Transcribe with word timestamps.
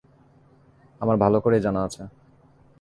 আমার 1.01 1.17
ভালো 1.17 1.37
করেই 1.39 1.61
জানা 1.61 1.81
আছে। 1.83 2.01